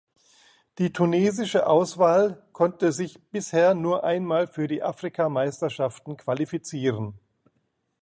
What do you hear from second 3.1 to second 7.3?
bisher nur einmal für die Afrikameisterschaften qualifizieren.